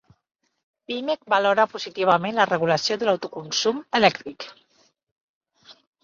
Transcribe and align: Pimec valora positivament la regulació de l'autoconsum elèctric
Pimec 0.91 1.25
valora 1.33 1.65
positivament 1.73 2.39
la 2.39 2.45
regulació 2.51 2.97
de 3.01 3.07
l'autoconsum 3.09 3.83
elèctric 3.99 4.47